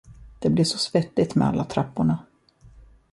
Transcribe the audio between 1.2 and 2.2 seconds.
med alla trapporna!